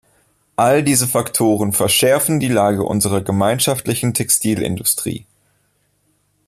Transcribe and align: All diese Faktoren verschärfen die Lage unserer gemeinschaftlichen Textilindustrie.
All 0.55 0.81
diese 0.83 1.07
Faktoren 1.07 1.73
verschärfen 1.73 2.39
die 2.39 2.47
Lage 2.47 2.81
unserer 2.81 3.21
gemeinschaftlichen 3.21 4.15
Textilindustrie. 4.15 5.27